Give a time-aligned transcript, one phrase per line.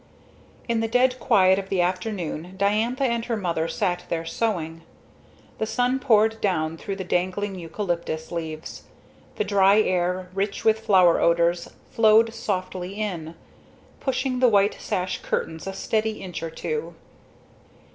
[0.67, 4.81] In the dead quiet of the afternoon Diantha and her mother sat there sewing.
[5.59, 8.85] The sun poured down through the dangling eucalyptus leaves.
[9.35, 13.35] The dry air, rich with flower odors, flowed softly in,
[13.99, 16.95] pushing the white sash curtains a steady inch or two.